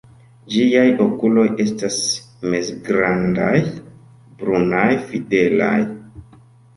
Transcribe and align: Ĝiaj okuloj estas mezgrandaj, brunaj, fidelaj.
Ĝiaj 0.51 0.85
okuloj 1.03 1.43
estas 1.63 1.97
mezgrandaj, 2.53 3.51
brunaj, 4.39 4.87
fidelaj. 5.11 5.75